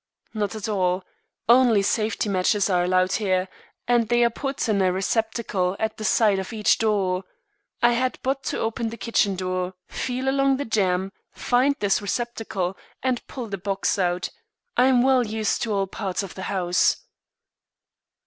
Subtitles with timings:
[0.33, 1.03] "Not at all.
[1.47, 3.47] Only safety matches are allowed here,
[3.87, 7.23] and they are put in a receptacle at the side of each door.
[7.83, 12.75] I had but to open the kitchen door, feel along the jamb, find this receptacle,
[13.03, 14.29] and pull the box out.
[14.75, 16.97] I'm well used to all parts of the house."